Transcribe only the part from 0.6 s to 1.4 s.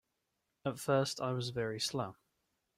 At first I